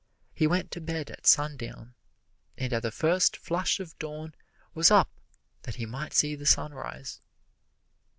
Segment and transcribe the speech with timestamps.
[0.33, 1.93] He went to bed at sundown,
[2.57, 4.33] and at the first flush of dawn
[4.73, 5.11] was up
[5.61, 7.19] that he might see the sunrise.